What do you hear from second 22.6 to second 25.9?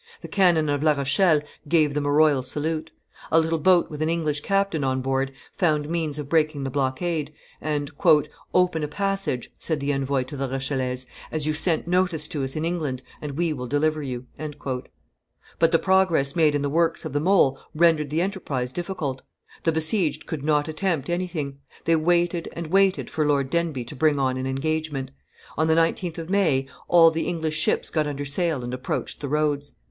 waited for Lord Denbigh to bring on an engagement; on the